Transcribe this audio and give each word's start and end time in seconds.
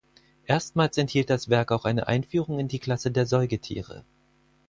Erstmals 0.47 0.97
enthielt 0.97 1.29
das 1.29 1.49
Werk 1.51 1.71
auch 1.71 1.85
eine 1.85 2.07
Einführung 2.07 2.57
in 2.57 2.67
die 2.67 2.79
Klasse 2.79 3.11
der 3.11 3.27
Säugetiere. 3.27 4.03